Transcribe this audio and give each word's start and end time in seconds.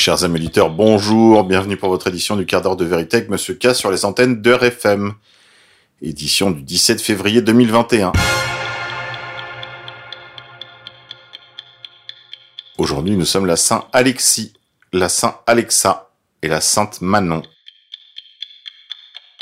Chers 0.00 0.24
amis 0.24 0.36
auditeurs, 0.36 0.70
bonjour, 0.70 1.44
bienvenue 1.44 1.76
pour 1.76 1.90
votre 1.90 2.06
édition 2.06 2.34
du 2.34 2.46
quart 2.46 2.62
d'heure 2.62 2.78
de 2.78 2.86
vérité 2.86 3.18
avec 3.18 3.28
Monsieur 3.28 3.52
K 3.52 3.74
sur 3.74 3.90
les 3.90 4.06
antennes 4.06 4.40
de 4.40 4.50
RFM. 4.50 5.12
Édition 6.00 6.50
du 6.50 6.62
17 6.62 7.02
février 7.02 7.42
2021. 7.42 8.12
Aujourd'hui, 12.78 13.14
nous 13.14 13.26
sommes 13.26 13.44
la 13.44 13.56
Saint 13.56 13.88
Alexis, 13.92 14.54
la 14.94 15.10
Saint 15.10 15.36
Alexa 15.46 16.08
et 16.40 16.48
la 16.48 16.62
Sainte 16.62 17.02
Manon. 17.02 17.42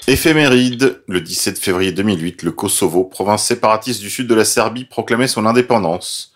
Éphéméride, 0.09 1.05
le 1.07 1.21
17 1.21 1.57
février 1.57 1.93
2008, 1.93 2.43
le 2.43 2.51
Kosovo, 2.51 3.05
province 3.05 3.45
séparatiste 3.45 4.01
du 4.01 4.11
sud 4.11 4.27
de 4.27 4.35
la 4.35 4.45
Serbie, 4.45 4.87
proclamait 4.87 5.29
son 5.29 5.47
indépendance 5.47 6.35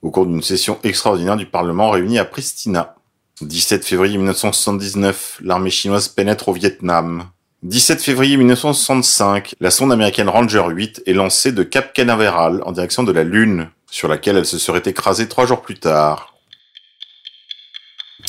au 0.00 0.10
cours 0.10 0.24
d'une 0.24 0.42
session 0.42 0.78
extraordinaire 0.84 1.36
du 1.36 1.44
Parlement 1.44 1.90
réuni 1.90 2.18
à 2.18 2.24
Pristina. 2.24 2.94
17 3.40 3.84
février 3.84 4.16
1979, 4.16 5.38
l'armée 5.42 5.70
chinoise 5.70 6.08
pénètre 6.08 6.48
au 6.48 6.52
Vietnam. 6.52 7.30
17 7.62 8.02
février 8.02 8.36
1965, 8.36 9.54
la 9.60 9.70
sonde 9.70 9.92
américaine 9.92 10.28
Ranger 10.28 10.64
8 10.68 11.02
est 11.06 11.12
lancée 11.12 11.52
de 11.52 11.62
Cap 11.62 11.92
Canaveral 11.92 12.62
en 12.64 12.72
direction 12.72 13.04
de 13.04 13.12
la 13.12 13.22
Lune, 13.22 13.70
sur 13.90 14.08
laquelle 14.08 14.36
elle 14.36 14.46
se 14.46 14.58
serait 14.58 14.82
écrasée 14.86 15.28
trois 15.28 15.46
jours 15.46 15.62
plus 15.62 15.78
tard. 15.78 16.34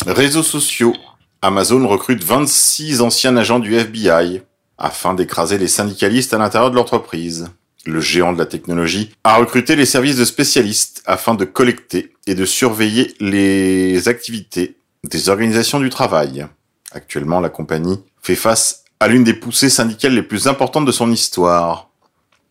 Réseaux 0.06 0.44
sociaux. 0.44 0.94
Amazon 1.42 1.88
recrute 1.88 2.24
26 2.24 3.02
anciens 3.02 3.36
agents 3.38 3.60
du 3.60 3.76
FBI 3.76 4.42
afin 4.78 5.14
d'écraser 5.14 5.58
les 5.58 5.68
syndicalistes 5.68 6.34
à 6.34 6.38
l'intérieur 6.38 6.70
de 6.70 6.76
l'entreprise. 6.76 7.50
Le 7.86 8.02
géant 8.02 8.34
de 8.34 8.38
la 8.38 8.46
technologie 8.46 9.12
a 9.24 9.38
recruté 9.38 9.76
les 9.76 9.86
services 9.86 10.18
de 10.18 10.26
spécialistes 10.26 11.02
afin 11.06 11.34
de 11.34 11.46
collecter 11.46 12.14
et 12.28 12.36
de 12.36 12.46
surveiller 12.46 13.14
les 13.20 14.08
activités 14.10 14.79
des 15.04 15.30
organisations 15.30 15.80
du 15.80 15.90
travail. 15.90 16.48
Actuellement, 16.92 17.40
la 17.40 17.50
compagnie 17.50 18.00
fait 18.22 18.36
face 18.36 18.84
à 19.00 19.08
l'une 19.08 19.24
des 19.24 19.34
poussées 19.34 19.70
syndicales 19.70 20.14
les 20.14 20.24
plus 20.24 20.48
importantes 20.48 20.86
de 20.86 20.92
son 20.92 21.12
histoire, 21.12 21.90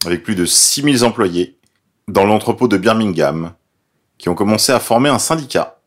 avec 0.06 0.22
plus 0.22 0.34
de 0.34 0.46
6000 0.46 1.04
employés 1.04 1.58
dans 2.06 2.24
l'entrepôt 2.24 2.69
de 2.69 2.78
Birmingham, 2.78 3.52
qui 4.16 4.28
ont 4.28 4.34
commencé 4.34 4.72
à 4.72 4.80
former 4.80 5.10
un 5.10 5.19
syndicat, 5.19 5.80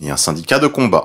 et 0.00 0.10
un 0.10 0.16
syndicat 0.16 0.58
de 0.58 0.66
combat. 0.66 1.04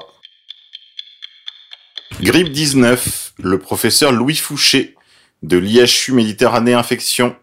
Grippe 2.21 2.51
19, 2.51 3.33
le 3.39 3.59
professeur 3.59 4.11
Louis 4.11 4.35
Fouché 4.35 4.95
de 5.41 5.57
l'IHU 5.57 6.13
Méditerranée 6.13 6.73
Infection, 6.73 7.35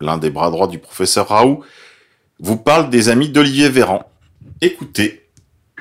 l'un 0.00 0.18
des 0.18 0.30
bras 0.30 0.50
droits 0.50 0.66
du 0.66 0.78
professeur 0.78 1.28
Raoult, 1.28 1.64
vous 2.40 2.56
parle 2.56 2.90
des 2.90 3.08
amis 3.08 3.30
d'Olivier 3.30 3.68
Véran. 3.68 4.10
Écoutez. 4.60 5.27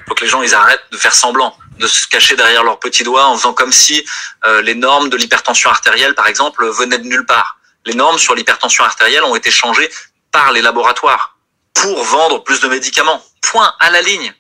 Faut 0.08 0.16
que 0.16 0.24
les 0.24 0.30
gens 0.30 0.42
ils 0.42 0.56
arrêtent 0.56 0.86
de 0.92 0.98
faire 0.98 1.14
semblant, 1.14 1.58
de 1.80 1.88
se 1.88 2.08
cacher 2.08 2.36
derrière 2.36 2.64
leurs 2.64 2.80
petits 2.80 3.04
doigts 3.04 3.26
en 3.26 3.38
faisant 3.38 3.54
comme 3.54 3.72
si 3.72 4.06
euh, 4.46 4.62
les 4.62 4.76
normes 4.76 5.10
de 5.10 5.18
l'hypertension 5.18 5.70
artérielle, 5.70 6.16
par 6.16 6.28
exemple, 6.28 6.66
venaient 6.70 7.00
de 7.00 7.08
nulle 7.08 7.26
part. 7.26 7.60
Les 7.86 7.94
normes 7.94 8.18
sur 8.18 8.36
l'hypertension 8.36 8.84
artérielle 8.84 9.24
ont 9.24 9.36
été 9.36 9.52
changées 9.52 9.90
par 10.32 10.52
les 10.52 10.62
laboratoires 10.62 11.38
pour 11.74 12.04
vendre 12.04 12.44
plus 12.44 12.60
de 12.60 12.68
médicaments. 12.68 13.24
Point 13.42 13.74
à 13.80 13.90
la 13.90 14.02
ligne. 14.02 14.34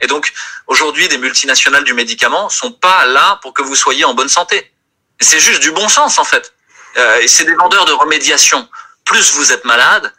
Et 0.00 0.06
donc, 0.06 0.32
aujourd'hui, 0.66 1.08
des 1.08 1.18
multinationales 1.18 1.84
du 1.84 1.94
médicament 1.94 2.48
sont 2.48 2.72
pas 2.72 3.04
là 3.06 3.38
pour 3.42 3.52
que 3.52 3.62
vous 3.62 3.76
soyez 3.76 4.04
en 4.04 4.14
bonne 4.14 4.28
santé. 4.28 4.72
C'est 5.20 5.40
juste 5.40 5.60
du 5.60 5.72
bon 5.72 5.88
sens, 5.88 6.18
en 6.18 6.24
fait. 6.24 6.54
Euh, 6.96 7.20
et 7.20 7.28
c'est 7.28 7.44
des 7.44 7.54
vendeurs 7.54 7.84
de 7.84 7.92
remédiation. 7.92 8.68
Plus 9.04 9.32
vous 9.32 9.52
êtes 9.52 9.64
malade, 9.64 10.12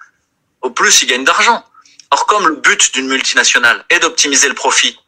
au 0.61 0.69
plus 0.69 1.01
ils 1.01 1.07
gagnent 1.07 1.23
d'argent. 1.23 1.65
Or, 2.11 2.25
comme 2.25 2.47
le 2.47 2.55
but 2.55 2.93
d'une 2.93 3.07
multinationale 3.07 3.85
est 3.89 3.99
d'optimiser 3.99 4.49
le 4.49 4.53
profit, 4.53 4.99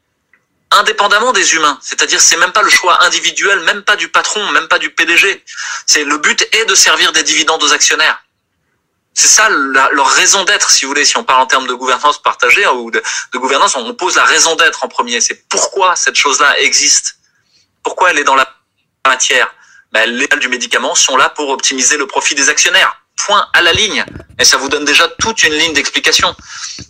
indépendamment 0.71 1.33
des 1.33 1.53
humains, 1.53 1.77
c'est-à-dire 1.81 2.19
c'est 2.19 2.37
même 2.37 2.51
pas 2.51 2.61
le 2.61 2.69
choix 2.69 3.03
individuel, 3.03 3.59
même 3.61 3.83
pas 3.83 3.95
du 3.95 4.07
patron, 4.07 4.49
même 4.51 4.67
pas 4.67 4.79
du 4.79 4.89
PDG. 4.89 5.43
C'est 5.85 6.03
le 6.03 6.17
but 6.17 6.47
est 6.53 6.65
de 6.65 6.75
servir 6.75 7.11
des 7.11 7.23
dividendes 7.23 7.61
aux 7.61 7.73
actionnaires. 7.73 8.23
C'est 9.13 9.27
ça 9.27 9.47
leur 9.49 10.09
raison 10.09 10.43
d'être, 10.43 10.71
si 10.71 10.85
vous 10.85 10.89
voulez. 10.89 11.05
Si 11.05 11.17
on 11.17 11.23
parle 11.23 11.41
en 11.41 11.45
termes 11.45 11.67
de 11.67 11.73
gouvernance 11.73 12.21
partagée 12.21 12.65
ou 12.67 12.89
de, 12.89 13.03
gouvernance, 13.35 13.75
on 13.75 13.93
pose 13.93 14.15
la 14.15 14.23
raison 14.23 14.55
d'être 14.55 14.83
en 14.83 14.87
premier. 14.87 15.21
C'est 15.21 15.47
pourquoi 15.49 15.95
cette 15.95 16.15
chose-là 16.15 16.59
existe. 16.61 17.17
Pourquoi 17.83 18.09
elle 18.09 18.19
est 18.19 18.23
dans 18.23 18.35
la 18.35 18.47
matière? 19.05 19.53
Ben, 19.91 20.09
Les 20.09 20.27
du 20.39 20.47
médicament 20.47 20.95
sont 20.95 21.15
là 21.15 21.29
pour 21.29 21.49
optimiser 21.49 21.97
le 21.97 22.07
profit 22.07 22.33
des 22.33 22.49
actionnaires. 22.49 23.02
Point 23.15 23.45
à 23.53 23.61
la 23.61 23.73
ligne. 23.73 24.03
Et 24.39 24.43
ça 24.43 24.57
vous 24.57 24.69
donne 24.69 24.85
déjà 24.85 25.07
toute 25.19 25.43
une 25.43 25.53
ligne 25.53 25.73
d'explication. 25.73 26.35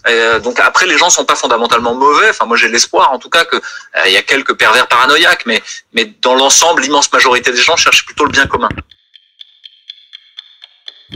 Euh, 0.07 0.39
donc 0.39 0.59
après, 0.59 0.87
les 0.87 0.97
gens 0.97 1.09
sont 1.09 1.25
pas 1.25 1.35
fondamentalement 1.35 1.93
mauvais. 1.93 2.29
Enfin, 2.29 2.45
moi 2.45 2.57
j'ai 2.57 2.69
l'espoir, 2.69 3.11
en 3.11 3.19
tout 3.19 3.29
cas, 3.29 3.45
que 3.45 3.57
euh, 3.57 4.07
il 4.07 4.13
y 4.13 4.17
a 4.17 4.21
quelques 4.21 4.53
pervers 4.53 4.87
paranoïaques, 4.87 5.45
mais 5.45 5.61
mais 5.93 6.13
dans 6.21 6.35
l'ensemble, 6.35 6.81
l'immense 6.81 7.11
majorité 7.11 7.51
des 7.51 7.61
gens 7.61 7.75
cherchent 7.75 8.05
plutôt 8.05 8.25
le 8.25 8.31
bien 8.31 8.47
commun. 8.47 8.69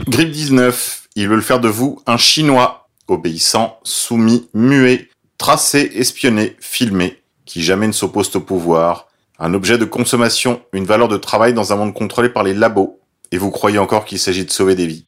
Grippe 0.06 0.30
19, 0.30 1.02
ils 1.16 1.28
veulent 1.28 1.42
faire 1.42 1.60
de 1.60 1.68
vous 1.68 2.02
un 2.06 2.16
Chinois, 2.18 2.88
obéissant, 3.08 3.80
soumis, 3.82 4.48
muet, 4.54 5.08
tracé, 5.38 5.90
espionné, 5.94 6.56
filmé, 6.60 7.20
qui 7.46 7.62
jamais 7.62 7.86
ne 7.86 7.92
s'oppose 7.92 8.34
au 8.36 8.40
pouvoir, 8.40 9.08
un 9.38 9.54
objet 9.54 9.78
de 9.78 9.84
consommation, 9.84 10.62
une 10.72 10.84
valeur 10.84 11.08
de 11.08 11.16
travail 11.16 11.54
dans 11.54 11.72
un 11.72 11.76
monde 11.76 11.94
contrôlé 11.94 12.28
par 12.28 12.42
les 12.42 12.54
labos, 12.54 12.97
et 13.32 13.38
vous 13.38 13.50
croyez 13.50 13.78
encore 13.78 14.04
qu'il 14.04 14.18
s'agit 14.18 14.44
de 14.44 14.50
sauver 14.50 14.74
des 14.74 14.86
vies. 14.86 15.06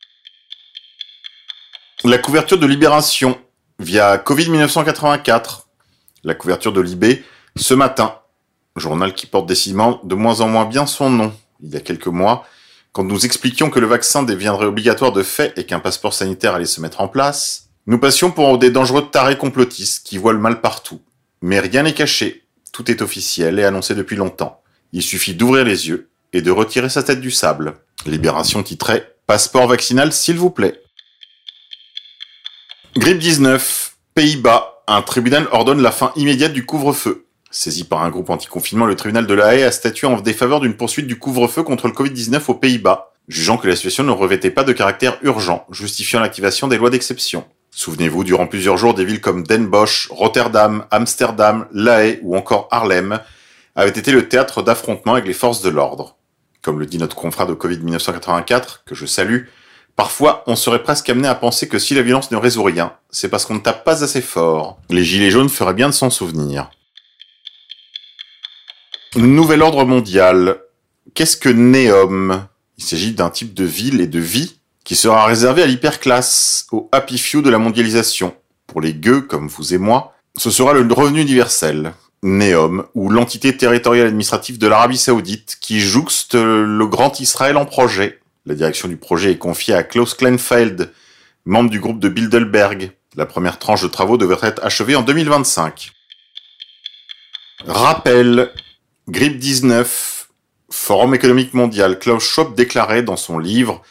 La 2.05 2.19
couverture 2.19 2.59
de 2.59 2.67
Libération, 2.67 3.39
via 3.79 4.19
Covid 4.19 4.49
1984, 4.49 5.69
la 6.25 6.35
couverture 6.35 6.73
de 6.73 6.81
Libé, 6.81 7.25
ce 7.57 7.75
matin, 7.75 8.17
journal 8.77 9.15
qui 9.15 9.27
porte 9.27 9.47
décidément 9.47 10.01
de 10.05 10.15
moins 10.15 10.41
en 10.41 10.49
moins 10.49 10.65
bien 10.65 10.87
son 10.87 11.11
nom. 11.11 11.33
Il 11.63 11.71
y 11.71 11.77
a 11.77 11.81
quelques 11.81 12.07
mois, 12.07 12.47
quand 12.93 13.05
nous 13.05 13.25
expliquions 13.25 13.71
que 13.71 13.79
le 13.79 13.87
vaccin 13.87 14.23
deviendrait 14.23 14.67
obligatoire 14.67 15.13
de 15.13 15.23
fait 15.23 15.53
et 15.57 15.65
qu'un 15.65 15.81
passeport 15.81 16.15
sanitaire 16.15 16.55
allait 16.55 16.65
se 16.65 16.81
mettre 16.81 17.01
en 17.01 17.09
place, 17.09 17.69
nous 17.87 17.99
passions 17.99 18.31
pour 18.31 18.59
des 18.59 18.71
dangereux 18.71 19.09
tarés 19.11 19.39
complotistes 19.39 20.07
qui 20.07 20.19
voient 20.19 20.33
le 20.33 20.39
mal 20.39 20.61
partout. 20.61 21.01
Mais 21.43 21.61
rien 21.61 21.83
n'est 21.83 21.95
caché, 21.95 22.45
tout 22.73 22.91
est 22.91 23.03
officiel 23.03 23.59
et 23.59 23.65
annoncé 23.65 23.95
depuis 23.95 24.17
longtemps. 24.17 24.63
Il 24.93 25.03
suffit 25.03 25.35
d'ouvrir 25.35 25.65
les 25.65 25.89
yeux 25.89 26.11
et 26.33 26.43
de 26.43 26.51
retirer 26.51 26.89
sa 26.89 27.03
tête 27.03 27.21
du 27.21 27.31
sable. 27.31 27.75
Libération 28.07 28.63
titrait 28.63 29.15
Passeport 29.27 29.69
vaccinal 29.69 30.13
s'il 30.13 30.39
vous 30.39 30.51
plaît. 30.51 30.81
Grippe 32.97 33.19
19. 33.19 33.95
Pays-Bas. 34.15 34.83
Un 34.87 35.03
tribunal 35.03 35.47
ordonne 35.53 35.83
la 35.83 35.93
fin 35.93 36.13
immédiate 36.17 36.53
du 36.53 36.67
couvre-feu. 36.67 37.27
Saisi 37.51 37.85
par 37.85 38.03
un 38.03 38.11
groupe 38.11 38.31
anti-confinement, 38.31 38.87
le 38.87 38.97
tribunal 38.97 39.27
de 39.27 39.35
La 39.35 39.55
Haye 39.55 39.63
a 39.63 39.73
statué 39.73 40.07
en 40.07 40.21
défaveur 40.21 40.61
d'une 40.61 40.75
poursuite 40.75 41.07
du 41.07 41.19
couvre-feu 41.19 41.63
contre 41.63 41.87
le 41.89 41.93
Covid-19 41.93 42.41
aux 42.49 42.55
Pays-Bas, 42.55 43.13
jugeant 43.29 43.57
que 43.57 43.69
la 43.69 43.77
situation 43.77 44.03
ne 44.03 44.11
revêtait 44.11 44.51
pas 44.51 44.65
de 44.65 44.73
caractère 44.73 45.19
urgent, 45.23 45.67
justifiant 45.71 46.21
l'activation 46.21 46.69
des 46.69 46.79
lois 46.79 46.91
d'exception. 46.91 47.45
Souvenez-vous, 47.71 48.25
durant 48.25 48.47
plusieurs 48.47 48.77
jours, 48.77 48.95
des 48.95 49.05
villes 49.05 49.21
comme 49.21 49.45
Den 49.45 49.67
Bosch, 49.67 50.09
Rotterdam, 50.11 50.87
Amsterdam, 50.91 51.67
La 51.73 52.05
Haye 52.05 52.19
ou 52.23 52.37
encore 52.37 52.69
Harlem 52.71 53.21
avaient 53.77 53.91
été 53.91 54.11
le 54.11 54.29
théâtre 54.29 54.63
d'affrontements 54.63 55.15
avec 55.15 55.27
les 55.27 55.33
forces 55.33 55.63
de 55.63 55.71
l'ordre. 55.71 56.17
Comme 56.63 56.79
le 56.79 56.87
dit 56.87 56.99
notre 56.99 57.17
confrère 57.17 57.47
de 57.47 57.55
Covid 57.55 57.79
1984, 57.79 58.85
que 58.85 58.95
je 58.95 59.07
salue, 59.07 59.45
parfois 59.97 60.45
on 60.47 60.57
serait 60.57 60.83
presque 60.83 61.09
amené 61.09 61.29
à 61.29 61.35
penser 61.35 61.69
que 61.69 61.79
si 61.79 61.95
la 61.95 62.03
violence 62.03 62.31
ne 62.31 62.37
résout 62.37 62.63
rien, 62.63 62.93
c'est 63.11 63.29
parce 63.29 63.47
qu'on 63.47 63.55
ne 63.55 63.61
tape 63.61 63.85
pas 63.85 64.05
assez 64.05 64.21
fort. 64.21 64.79
Les 64.91 65.05
gilets 65.05 65.31
jaunes 65.31 65.49
feraient 65.49 65.75
bien 65.75 65.89
de 65.89 65.95
s'en 65.95 66.11
souvenir. 66.11 66.71
Nouvel 69.17 69.63
ordre 69.63 69.85
mondial. 69.85 70.61
Qu'est-ce 71.15 71.37
que 71.37 71.49
Neom 71.49 72.47
Il 72.79 72.85
s'agit 72.85 73.13
d'un 73.13 73.31
type 73.31 73.55
de 73.55 73.65
ville 73.65 74.01
et 74.01 74.07
de 74.07 74.21
vie 74.21 74.61
qui 74.85 74.97
sera 74.97 75.25
réservé 75.25 75.63
à 75.63 75.67
l'hyperclasse, 75.67 76.67
au 76.73 76.89
happy 76.93 77.19
few 77.19 77.43
de 77.43 77.51
la 77.51 77.59
mondialisation. 77.59 78.35
Pour 78.67 78.81
les 78.81 78.95
gueux, 78.95 79.23
comme 79.23 79.49
vous 79.49 79.75
et 79.75 79.79
moi, 79.79 80.15
ce 80.37 80.51
sera 80.51 80.73
le 80.73 80.93
revenu 80.93 81.23
universel. 81.23 81.93
Neom, 82.23 82.85
ou 82.95 83.09
l'entité 83.09 83.57
territoriale 83.57 84.09
administrative 84.09 84.59
de 84.59 84.67
l'Arabie 84.67 84.99
Saoudite, 84.99 85.57
qui 85.61 85.81
jouxte 85.81 86.35
le 86.35 86.87
Grand 86.87 87.19
Israël 87.21 87.57
en 87.57 87.65
projet. 87.65 88.21
La 88.47 88.55
direction 88.55 88.89
du 88.89 88.97
projet 88.97 89.33
est 89.33 89.39
confiée 89.39 89.75
à 89.75 89.83
Klaus 89.83 90.15
Kleinfeld, 90.15 90.93
membre 91.45 91.71
du 91.71 91.81
groupe 91.81 92.01
de 92.01 92.09
Bilderberg. 92.09 92.93
La 93.17 93.27
première 93.27 93.59
tranche 93.59 93.83
de 93.83 93.89
travaux 93.89 94.17
devrait 94.17 94.49
être 94.49 94.65
achevée 94.65 94.97
en 94.97 95.03
2025. 95.03 95.93
Rappel, 97.67 98.51
Grippe 99.09 99.39
19, 99.39 100.29
Forum 100.71 101.15
économique 101.15 101.55
mondial, 101.55 101.99
Klaus 101.99 102.23
Schwab 102.23 102.55
déclarait 102.55 103.03
dans 103.03 103.17
son 103.17 103.39
livre 103.39 103.83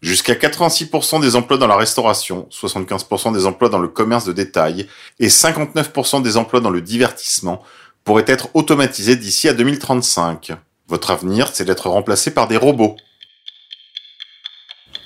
Jusqu'à 0.00 0.34
86% 0.34 1.20
des 1.20 1.34
emplois 1.34 1.58
dans 1.58 1.66
la 1.66 1.76
restauration, 1.76 2.48
75% 2.52 3.32
des 3.32 3.46
emplois 3.46 3.68
dans 3.68 3.80
le 3.80 3.88
commerce 3.88 4.24
de 4.24 4.32
détail 4.32 4.86
et 5.18 5.28
59% 5.28 6.22
des 6.22 6.36
emplois 6.36 6.60
dans 6.60 6.70
le 6.70 6.80
divertissement 6.80 7.62
pourraient 8.04 8.24
être 8.26 8.48
automatisés 8.54 9.16
d'ici 9.16 9.48
à 9.48 9.54
2035. 9.54 10.52
Votre 10.86 11.10
avenir, 11.10 11.48
c'est 11.52 11.64
d'être 11.64 11.88
remplacé 11.90 12.32
par 12.32 12.46
des 12.48 12.56
robots. 12.56 12.96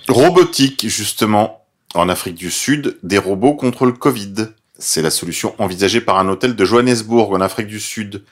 Robotique, 0.08 0.88
justement. 0.88 1.58
En 1.94 2.08
Afrique 2.08 2.36
du 2.36 2.50
Sud, 2.50 2.98
des 3.02 3.18
robots 3.18 3.54
contre 3.54 3.84
le 3.84 3.92
Covid. 3.92 4.34
C'est 4.78 5.02
la 5.02 5.10
solution 5.10 5.54
envisagée 5.58 6.00
par 6.00 6.18
un 6.18 6.28
hôtel 6.28 6.56
de 6.56 6.64
Johannesburg 6.64 7.32
en 7.32 7.40
Afrique 7.42 7.66
du 7.66 7.80
Sud 7.80 8.24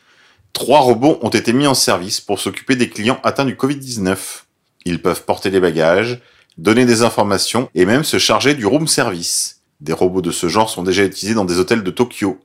Trois 0.52 0.80
robots 0.80 1.18
ont 1.22 1.28
été 1.28 1.52
mis 1.52 1.66
en 1.66 1.74
service 1.74 2.20
pour 2.20 2.40
s'occuper 2.40 2.76
des 2.76 2.88
clients 2.88 3.20
atteints 3.22 3.44
du 3.44 3.54
Covid-19. 3.54 4.16
Ils 4.84 5.00
peuvent 5.00 5.24
porter 5.24 5.50
des 5.50 5.60
bagages, 5.60 6.20
donner 6.60 6.84
des 6.84 7.02
informations 7.02 7.70
et 7.74 7.86
même 7.86 8.04
se 8.04 8.18
charger 8.18 8.54
du 8.54 8.66
room 8.66 8.86
service. 8.86 9.62
Des 9.80 9.94
robots 9.94 10.20
de 10.20 10.30
ce 10.30 10.46
genre 10.46 10.68
sont 10.68 10.82
déjà 10.82 11.04
utilisés 11.04 11.34
dans 11.34 11.46
des 11.46 11.58
hôtels 11.58 11.82
de 11.82 11.90
Tokyo. 11.90 12.38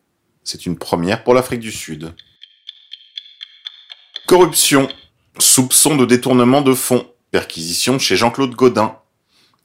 C'est 0.43 0.65
une 0.65 0.77
première 0.77 1.23
pour 1.23 1.33
l'Afrique 1.33 1.59
du 1.59 1.71
Sud. 1.71 2.13
Corruption. 4.25 4.87
Soupçon 5.37 5.97
de 5.97 6.05
détournement 6.05 6.61
de 6.61 6.73
fonds. 6.73 7.05
Perquisition 7.31 7.99
chez 7.99 8.15
Jean-Claude 8.15 8.55
Godin. 8.55 8.95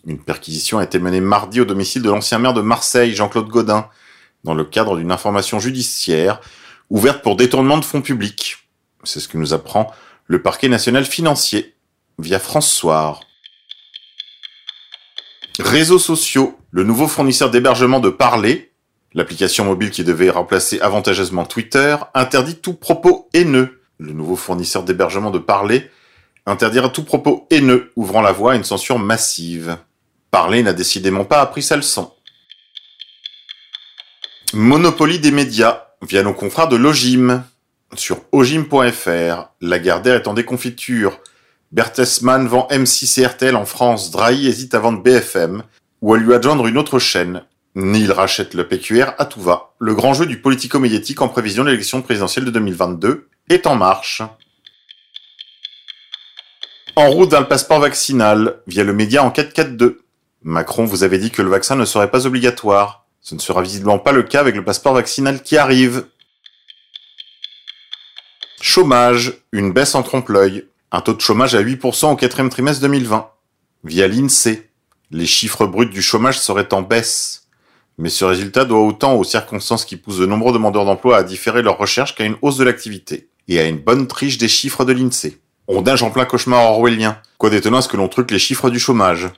Une 0.04 0.18
perquisition 0.18 0.78
a 0.78 0.84
été 0.84 0.98
menée 0.98 1.20
mardi 1.20 1.60
au 1.60 1.64
domicile 1.64 2.02
de 2.02 2.10
l'ancien 2.10 2.40
maire 2.40 2.54
de 2.54 2.60
Marseille, 2.60 3.14
Jean-Claude 3.14 3.48
Godin, 3.48 3.88
dans 4.42 4.54
le 4.54 4.64
cadre 4.64 4.96
d'une 4.96 5.12
information 5.12 5.60
judiciaire 5.60 6.40
ouverte 6.88 7.22
pour 7.22 7.36
détournement 7.36 7.78
de 7.78 7.84
fonds 7.84 8.02
publics. 8.02 8.56
C'est 9.04 9.20
ce 9.20 9.28
que 9.28 9.38
nous 9.38 9.54
apprend 9.54 9.92
le 10.26 10.42
parquet 10.42 10.68
national 10.68 11.04
financier 11.04 11.76
via 12.18 12.40
France 12.40 12.72
Soir. 12.72 13.20
Réseaux 15.60 15.98
sociaux. 15.98 16.58
Le 16.70 16.84
nouveau 16.84 17.06
fournisseur 17.06 17.50
d'hébergement 17.50 18.00
de 18.00 18.08
Parler, 18.08 18.72
l'application 19.12 19.66
mobile 19.66 19.90
qui 19.90 20.04
devait 20.04 20.30
remplacer 20.30 20.80
avantageusement 20.80 21.44
Twitter, 21.44 21.96
interdit 22.14 22.56
tout 22.56 22.72
propos 22.72 23.28
haineux. 23.34 23.82
Le 23.98 24.12
nouveau 24.12 24.36
fournisseur 24.36 24.84
d'hébergement 24.84 25.30
de 25.30 25.38
Parler 25.38 25.90
interdira 26.46 26.88
tout 26.88 27.04
propos 27.04 27.46
haineux, 27.50 27.92
ouvrant 27.94 28.22
la 28.22 28.32
voie 28.32 28.52
à 28.52 28.56
une 28.56 28.64
censure 28.64 28.98
massive. 28.98 29.76
Parler 30.30 30.62
n'a 30.62 30.72
décidément 30.72 31.26
pas 31.26 31.42
appris 31.42 31.62
sa 31.62 31.76
leçon. 31.76 32.10
Monopoly 34.54 35.18
des 35.18 35.30
médias 35.30 35.88
via 36.00 36.22
nos 36.22 36.32
confrères 36.32 36.68
de 36.68 36.76
Logim. 36.76 37.44
Sur 37.96 38.22
ogim.fr, 38.32 39.50
Lagardère 39.60 40.14
est 40.14 40.28
en 40.28 40.34
déconfiture. 40.34 41.20
Bertelsmann 41.72 42.48
vend 42.48 42.66
M6 42.70 43.20
et 43.20 43.26
RTL 43.26 43.54
en 43.54 43.64
France. 43.64 44.10
Drahi 44.10 44.48
hésite 44.48 44.74
à 44.74 44.80
vendre 44.80 45.02
BFM 45.02 45.62
ou 46.02 46.14
à 46.14 46.18
lui 46.18 46.34
adjoindre 46.34 46.66
une 46.66 46.78
autre 46.78 46.98
chaîne. 46.98 47.44
Neil 47.76 48.10
rachète 48.10 48.54
le 48.54 48.66
PQR 48.66 49.12
à 49.18 49.24
tout 49.24 49.40
va. 49.40 49.74
Le 49.78 49.94
grand 49.94 50.12
jeu 50.12 50.26
du 50.26 50.40
politico-médiatique 50.40 51.22
en 51.22 51.28
prévision 51.28 51.62
de 51.62 51.70
l'élection 51.70 52.02
présidentielle 52.02 52.44
de 52.44 52.50
2022 52.50 53.28
est 53.48 53.66
en 53.68 53.76
marche. 53.76 54.22
En 56.96 57.08
route 57.10 57.32
le 57.32 57.46
passeport 57.46 57.78
vaccinal, 57.78 58.60
via 58.66 58.82
le 58.82 58.92
média 58.92 59.22
en 59.22 59.30
442. 59.30 60.02
Macron 60.42 60.84
vous 60.84 61.04
avait 61.04 61.18
dit 61.18 61.30
que 61.30 61.42
le 61.42 61.50
vaccin 61.50 61.76
ne 61.76 61.84
serait 61.84 62.10
pas 62.10 62.26
obligatoire. 62.26 63.06
Ce 63.20 63.36
ne 63.36 63.40
sera 63.40 63.62
visiblement 63.62 64.00
pas 64.00 64.12
le 64.12 64.24
cas 64.24 64.40
avec 64.40 64.56
le 64.56 64.64
passeport 64.64 64.94
vaccinal 64.94 65.42
qui 65.42 65.56
arrive. 65.56 66.06
Chômage, 68.60 69.34
une 69.52 69.72
baisse 69.72 69.94
en 69.94 70.02
trompe-l'œil. 70.02 70.66
Un 70.92 71.00
taux 71.00 71.14
de 71.14 71.20
chômage 71.20 71.54
à 71.54 71.62
8% 71.62 72.12
au 72.12 72.16
quatrième 72.16 72.50
trimestre 72.50 72.82
2020. 72.82 73.30
Via 73.84 74.08
l'INSEE, 74.08 74.70
les 75.12 75.26
chiffres 75.26 75.66
bruts 75.66 75.86
du 75.86 76.02
chômage 76.02 76.40
seraient 76.40 76.74
en 76.74 76.82
baisse. 76.82 77.46
Mais 77.96 78.08
ce 78.08 78.24
résultat 78.24 78.64
doit 78.64 78.82
autant 78.82 79.14
aux 79.14 79.24
circonstances 79.24 79.84
qui 79.84 79.96
poussent 79.96 80.18
de 80.18 80.26
nombreux 80.26 80.52
demandeurs 80.52 80.84
d'emploi 80.84 81.18
à 81.18 81.22
différer 81.22 81.62
leur 81.62 81.78
recherche 81.78 82.14
qu'à 82.14 82.24
une 82.24 82.36
hausse 82.42 82.56
de 82.56 82.64
l'activité. 82.64 83.28
Et 83.46 83.60
à 83.60 83.66
une 83.66 83.78
bonne 83.78 84.08
triche 84.08 84.38
des 84.38 84.48
chiffres 84.48 84.84
de 84.84 84.92
l'INSEE. 84.92 85.38
Rondage 85.68 86.02
en 86.02 86.10
plein 86.10 86.24
cauchemar 86.24 86.64
orwellien. 86.64 87.20
Quoi 87.38 87.50
d'étonnant 87.50 87.78
à 87.78 87.82
ce 87.82 87.88
que 87.88 87.96
l'on 87.96 88.08
truque 88.08 88.32
les 88.32 88.38
chiffres 88.40 88.70
du 88.70 88.80
chômage. 88.80 89.28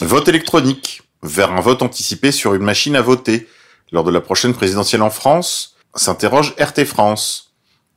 Vote 0.00 0.28
électronique 0.28 1.02
vers 1.22 1.52
un 1.52 1.60
vote 1.60 1.82
anticipé 1.82 2.32
sur 2.32 2.54
une 2.54 2.62
machine 2.62 2.96
à 2.96 3.02
voter 3.02 3.46
lors 3.92 4.04
de 4.04 4.10
la 4.10 4.20
prochaine 4.20 4.54
présidentielle 4.54 5.02
en 5.02 5.10
France, 5.10 5.76
s'interroge 5.94 6.54
RT 6.58 6.84
France. 6.84 7.49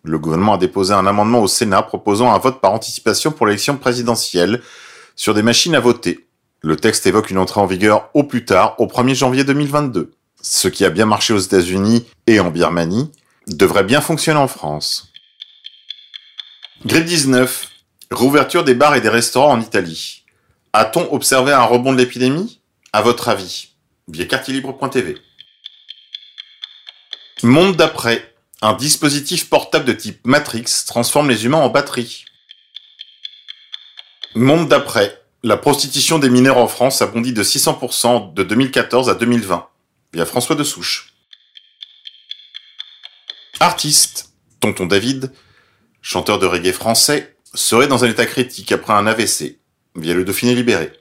Le 0.03 0.19
gouvernement 0.19 0.55
a 0.55 0.57
déposé 0.57 0.94
un 0.94 1.07
amendement 1.07 1.41
au 1.41 1.47
Sénat 1.47 1.81
proposant 1.81 2.33
un 2.33 2.38
vote 2.38 2.59
par 2.59 2.73
anticipation 2.73 3.31
pour 3.31 3.47
l'élection 3.47 3.77
présidentielle 3.77 4.61
sur 5.15 5.33
des 5.33 5.44
machines 5.44 5.75
à 5.75 5.79
voter. 5.79 6.27
Le 6.61 6.75
texte 6.75 7.07
évoque 7.07 7.29
une 7.29 7.38
entrée 7.38 7.61
en 7.61 7.65
vigueur 7.65 8.09
au 8.13 8.23
plus 8.23 8.44
tard, 8.44 8.75
au 8.79 8.88
1er 8.88 9.15
janvier 9.15 9.44
2022. 9.44 10.13
Ce 10.41 10.67
qui 10.67 10.83
a 10.83 10.89
bien 10.89 11.05
marché 11.05 11.33
aux 11.33 11.39
États-Unis 11.39 12.05
et 12.27 12.41
en 12.41 12.51
Birmanie 12.51 13.11
devrait 13.47 13.85
bien 13.85 14.01
fonctionner 14.01 14.39
en 14.39 14.47
France. 14.50 15.09
Grippe 16.85 17.06
19. 17.06 17.69
Rouverture 18.11 18.65
des 18.65 18.75
bars 18.75 18.95
et 18.95 19.01
des 19.01 19.09
restaurants 19.09 19.53
en 19.53 19.61
Italie. 19.61 20.25
A-t-on 20.73 21.13
observé 21.13 21.53
un 21.53 21.63
rebond 21.63 21.94
de 21.94 21.97
l'épidémie? 21.97 22.59
À 22.91 23.01
votre 23.01 23.29
avis? 23.29 23.69
Via 24.09 24.25
quartierlibre.tv. 24.25 25.17
Monde 27.44 27.77
d'après. 27.77 28.32
Un 28.63 28.71
dispositif 28.71 29.50
portable 29.50 29.83
de 29.83 29.92
type 29.92 30.25
Matrix 30.25 30.86
transforme 30.88 31.30
les 31.30 31.44
humains 31.44 31.57
en 31.57 31.68
batterie. 31.68 32.24
Monde 34.36 34.69
d'après. 34.69 35.21
La 35.44 35.57
prostitution 35.57 36.18
des 36.18 36.30
mineurs 36.30 36.57
en 36.57 36.69
France 36.69 37.01
a 37.01 37.07
bondi 37.07 37.33
de 37.33 37.44
600% 37.44 38.33
de 38.33 38.42
2014 38.42 39.10
à 39.10 39.15
2020. 39.15 39.68
Via 40.13 40.25
François 40.25 40.56
de 40.56 40.63
Souche. 40.63 41.13
Artiste. 43.60 44.30
Tonton 44.62 44.86
David, 44.86 45.33
chanteur 46.01 46.39
de 46.39 46.45
reggae 46.45 46.71
français, 46.71 47.36
serait 47.54 47.89
dans 47.89 48.06
un 48.06 48.09
état 48.09 48.25
critique 48.25 48.71
après 48.71 48.94
un 48.94 49.07
AVC. 49.07 49.59
Via 49.98 50.13
le 50.13 50.24
Dauphiné 50.24 50.56
libéré. 50.56 50.94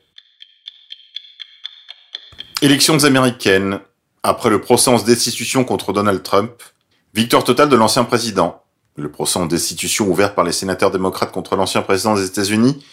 Élections 2.60 3.04
américaines. 3.04 3.78
Après 4.24 4.50
le 4.50 4.60
procès 4.60 4.90
en 4.90 5.00
destitution 5.00 5.64
contre 5.64 5.92
Donald 5.92 6.24
Trump, 6.24 6.60
victoire 7.14 7.44
totale 7.44 7.68
de 7.68 7.76
l'ancien 7.76 8.04
président. 8.04 8.62
Le 8.96 9.10
procès 9.10 9.38
en 9.38 9.46
destitution 9.46 10.08
ouvert 10.08 10.34
par 10.34 10.44
les 10.44 10.52
sénateurs 10.52 10.90
démocrates 10.90 11.32
contre 11.32 11.56
l'ancien 11.56 11.82
président 11.82 12.14
des 12.14 12.26
États-Unis, 12.26 12.84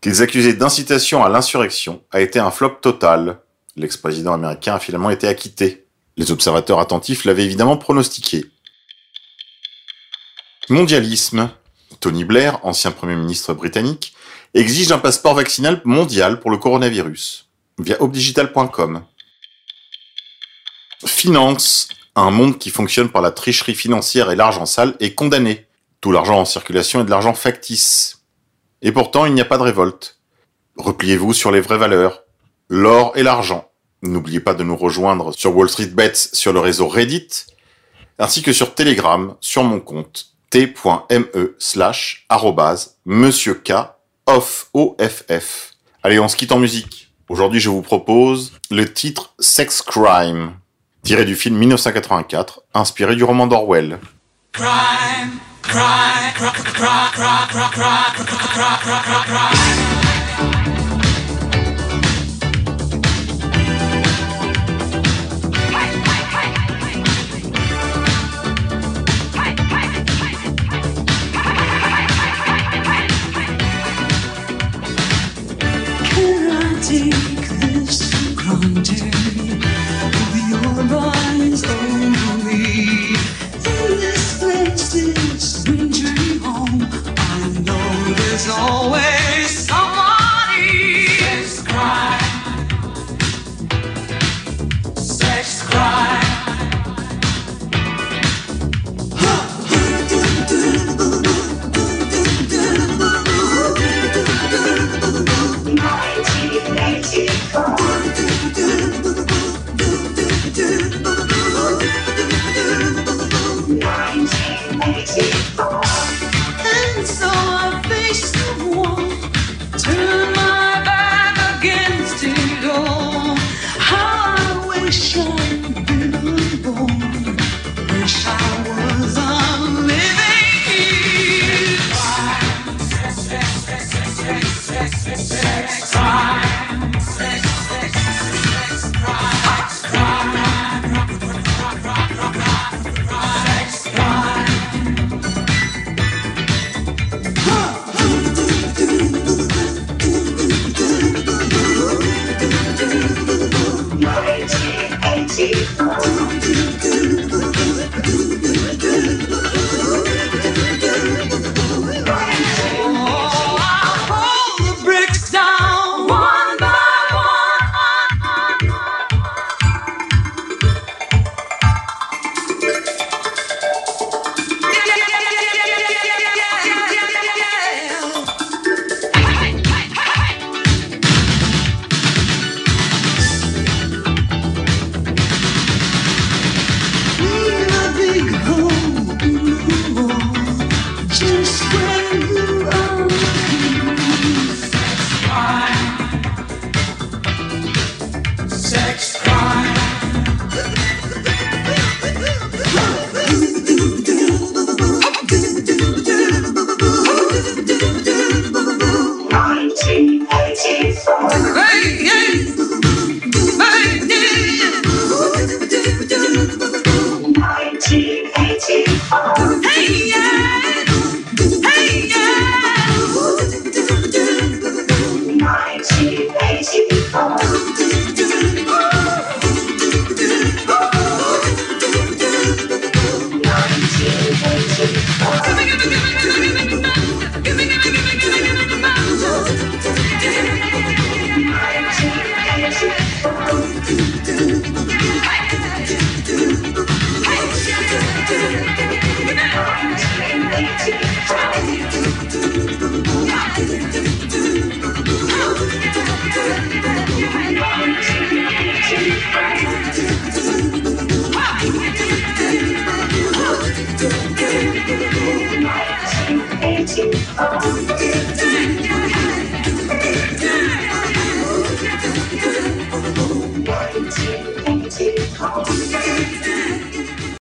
qu'ils 0.00 0.22
accusaient 0.22 0.54
d'incitation 0.54 1.24
à 1.24 1.28
l'insurrection, 1.28 2.02
a 2.10 2.20
été 2.20 2.38
un 2.38 2.50
flop 2.50 2.76
total. 2.82 3.40
L'ex-président 3.76 4.34
américain 4.34 4.74
a 4.74 4.78
finalement 4.78 5.10
été 5.10 5.26
acquitté. 5.26 5.86
Les 6.16 6.30
observateurs 6.30 6.80
attentifs 6.80 7.24
l'avaient 7.24 7.44
évidemment 7.44 7.76
pronostiqué. 7.76 8.44
Mondialisme. 10.68 11.50
Tony 12.00 12.24
Blair, 12.24 12.64
ancien 12.64 12.90
Premier 12.92 13.16
ministre 13.16 13.54
britannique, 13.54 14.14
exige 14.54 14.92
un 14.92 14.98
passeport 14.98 15.34
vaccinal 15.34 15.80
mondial 15.84 16.38
pour 16.38 16.50
le 16.50 16.58
coronavirus 16.58 17.48
via 17.78 18.00
opdigital.com. 18.00 19.04
Finance, 21.06 21.88
un 22.20 22.30
monde 22.30 22.58
qui 22.58 22.70
fonctionne 22.70 23.08
par 23.08 23.22
la 23.22 23.30
tricherie 23.30 23.74
financière 23.74 24.30
et 24.30 24.36
l'argent 24.36 24.66
sale, 24.66 24.96
est 25.00 25.14
condamné. 25.14 25.66
Tout 26.00 26.12
l'argent 26.12 26.40
en 26.40 26.44
circulation 26.44 27.00
est 27.00 27.04
de 27.04 27.10
l'argent 27.10 27.34
factice. 27.34 28.22
Et 28.82 28.92
pourtant, 28.92 29.26
il 29.26 29.34
n'y 29.34 29.40
a 29.40 29.44
pas 29.44 29.58
de 29.58 29.62
révolte. 29.62 30.18
Repliez-vous 30.76 31.32
sur 31.32 31.50
les 31.50 31.60
vraies 31.60 31.78
valeurs, 31.78 32.22
l'or 32.68 33.12
et 33.16 33.22
l'argent. 33.22 33.68
N'oubliez 34.02 34.40
pas 34.40 34.54
de 34.54 34.62
nous 34.62 34.76
rejoindre 34.76 35.32
sur 35.32 35.56
Wall 35.56 35.68
Street 35.68 35.86
Bets 35.86 36.14
sur 36.14 36.52
le 36.52 36.60
réseau 36.60 36.86
Reddit, 36.86 37.28
ainsi 38.18 38.42
que 38.42 38.52
sur 38.52 38.74
Telegram 38.74 39.34
sur 39.40 39.64
mon 39.64 39.80
compte 39.80 40.26
t.me 40.50 41.56
slash 41.58 42.26
monsieur 43.04 43.54
K 43.54 43.72
off 44.26 44.70
OFF. 44.72 45.72
Allez, 46.02 46.20
on 46.20 46.28
se 46.28 46.36
quitte 46.36 46.52
en 46.52 46.58
musique. 46.58 47.12
Aujourd'hui, 47.28 47.60
je 47.60 47.68
vous 47.68 47.82
propose 47.82 48.52
le 48.70 48.90
titre 48.92 49.34
Sex 49.40 49.82
Crime, 49.82 50.52
tiré 51.08 51.24
du 51.24 51.36
film 51.36 51.56
1984, 51.56 52.64
inspiré 52.74 53.16
du 53.16 53.24
roman 53.24 53.46
d'Orwell. 53.46 53.98